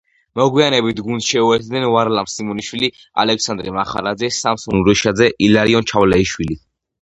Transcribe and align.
მოგვიანებით 0.39 1.01
გუნდს 1.07 1.27
შეუერთდნენ 1.33 1.85
ვარლამ 1.95 2.29
სიმონიშვილი, 2.35 2.89
ალექსანდრე 3.25 3.75
მახარაძე, 3.77 4.31
სამსონ 4.39 4.81
ურუშაძე, 4.81 5.29
ილარიონ 5.51 5.89
ჩავლეიშვილი. 5.93 6.61